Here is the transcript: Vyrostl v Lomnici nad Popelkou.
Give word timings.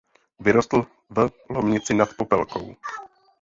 Vyrostl 0.39 0.85
v 1.09 1.29
Lomnici 1.49 1.93
nad 1.93 2.09
Popelkou. 2.17 2.75